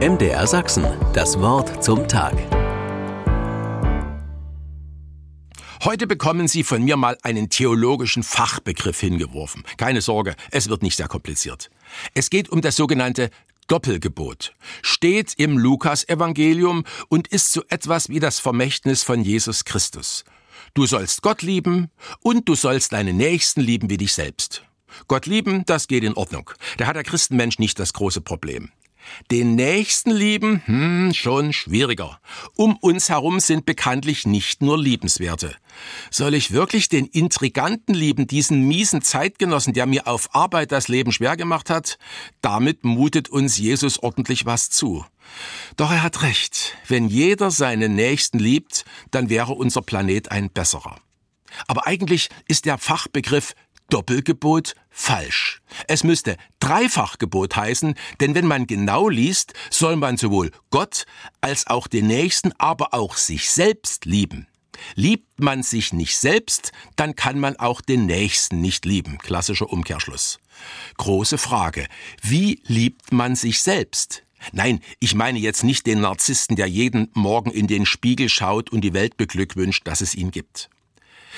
[0.00, 2.34] MDR Sachsen, das Wort zum Tag.
[5.84, 9.62] Heute bekommen Sie von mir mal einen theologischen Fachbegriff hingeworfen.
[9.76, 11.70] Keine Sorge, es wird nicht sehr kompliziert.
[12.12, 13.30] Es geht um das sogenannte
[13.68, 14.56] Doppelgebot.
[14.82, 20.24] Steht im Lukas-Evangelium und ist so etwas wie das Vermächtnis von Jesus Christus.
[20.74, 21.88] Du sollst Gott lieben
[22.20, 24.64] und du sollst deinen Nächsten lieben wie dich selbst.
[25.06, 26.50] Gott lieben, das geht in Ordnung.
[26.78, 28.72] Da hat der Christenmensch nicht das große Problem.
[29.30, 32.20] Den Nächsten lieben, hm, schon schwieriger.
[32.56, 35.54] Um uns herum sind bekanntlich nicht nur Liebenswerte.
[36.10, 41.12] Soll ich wirklich den Intriganten lieben, diesen miesen Zeitgenossen, der mir auf Arbeit das Leben
[41.12, 41.98] schwer gemacht hat?
[42.40, 45.04] Damit mutet uns Jesus ordentlich was zu.
[45.76, 46.76] Doch er hat recht.
[46.86, 50.96] Wenn jeder seinen Nächsten liebt, dann wäre unser Planet ein besserer.
[51.66, 53.54] Aber eigentlich ist der Fachbegriff
[53.90, 55.60] Doppelgebot falsch.
[55.88, 61.04] Es müsste Dreifachgebot heißen, denn wenn man genau liest, soll man sowohl Gott
[61.40, 64.46] als auch den Nächsten, aber auch sich selbst lieben.
[64.94, 69.18] Liebt man sich nicht selbst, dann kann man auch den Nächsten nicht lieben.
[69.18, 70.38] Klassischer Umkehrschluss.
[70.96, 71.86] Große Frage.
[72.22, 74.22] Wie liebt man sich selbst?
[74.52, 78.82] Nein, ich meine jetzt nicht den Narzissten, der jeden Morgen in den Spiegel schaut und
[78.82, 80.68] die Welt beglückwünscht, dass es ihn gibt.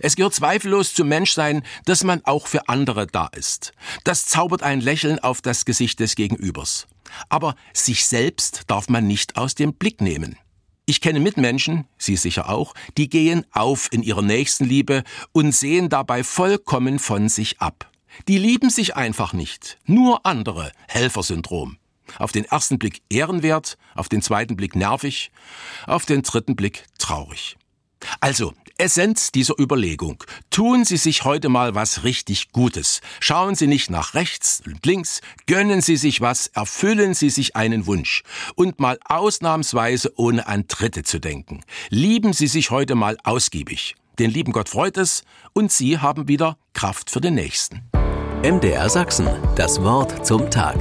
[0.00, 3.72] Es gehört zweifellos zum Menschsein, dass man auch für andere da ist.
[4.04, 6.86] Das zaubert ein Lächeln auf das Gesicht des Gegenübers.
[7.28, 10.36] Aber sich selbst darf man nicht aus dem Blick nehmen.
[10.86, 16.24] Ich kenne Mitmenschen, Sie sicher auch, die gehen auf in ihrer Nächstenliebe und sehen dabei
[16.24, 17.90] vollkommen von sich ab.
[18.28, 19.78] Die lieben sich einfach nicht.
[19.86, 20.72] Nur andere.
[20.88, 21.78] Helfersyndrom.
[22.18, 25.30] Auf den ersten Blick ehrenwert, auf den zweiten Blick nervig,
[25.86, 27.56] auf den dritten Blick traurig.
[28.20, 30.24] Also, Essenz dieser Überlegung.
[30.48, 33.02] Tun Sie sich heute mal was richtig Gutes.
[33.20, 37.86] Schauen Sie nicht nach rechts und links, gönnen Sie sich was, erfüllen Sie sich einen
[37.86, 38.22] Wunsch.
[38.54, 41.60] Und mal ausnahmsweise ohne an Dritte zu denken.
[41.90, 43.96] Lieben Sie sich heute mal ausgiebig.
[44.18, 47.82] Den lieben Gott freut es und Sie haben wieder Kraft für den Nächsten.
[48.42, 50.78] MDR Sachsen, das Wort zum Tag.